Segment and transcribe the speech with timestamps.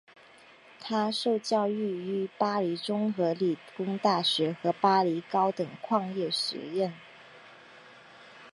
[0.79, 1.77] 他受教育
[2.23, 6.91] 于巴黎综合理工大学和巴黎高等矿业学院。